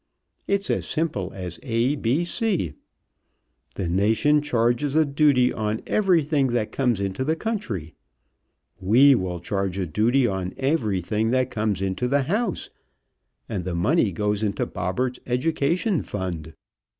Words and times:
It's 0.47 0.71
as 0.71 0.87
simple 0.87 1.31
as 1.35 1.59
A 1.61 1.95
B 1.95 2.25
C. 2.25 2.73
The 3.75 3.87
nation 3.87 4.41
charges 4.41 4.95
a 4.95 5.05
duty 5.05 5.53
on 5.53 5.83
everything 5.85 6.47
that 6.47 6.71
comes 6.71 6.99
into 6.99 7.23
the 7.23 7.35
country; 7.35 7.93
we 8.79 9.13
will 9.13 9.39
charge 9.39 9.77
a 9.77 9.85
duty 9.85 10.25
on 10.25 10.55
everything 10.57 11.29
that 11.29 11.51
comes 11.51 11.83
into 11.83 12.07
the 12.07 12.23
house, 12.23 12.71
and 13.47 13.63
the 13.63 13.75
money 13.75 14.11
goes 14.11 14.41
into 14.41 14.65
Bobberts' 14.65 15.19
education 15.27 16.01
fund. 16.01 16.55